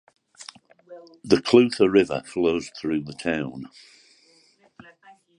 [1.23, 3.67] The Clutha River flows through the town.